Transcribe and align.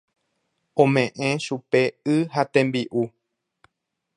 Ome'ẽ 0.83 1.31
chupe 1.43 1.81
y 2.15 2.17
ha 2.33 2.41
tembi'u. 2.53 3.01